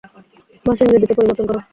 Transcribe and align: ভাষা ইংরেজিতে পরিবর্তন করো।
ভাষা 0.65 0.83
ইংরেজিতে 0.85 1.13
পরিবর্তন 1.17 1.45
করো। 1.49 1.59